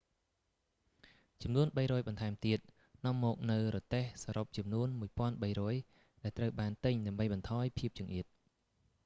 [1.41, 2.59] ចំនួន 300 បន្ថែមទៀត
[3.05, 4.87] នាំមកនូវរទេះសរុបចំនួន
[5.41, 8.25] 1,300 ដែលត្រូវបានទិញដើម្បីបន្ថយភាពចង្អៀត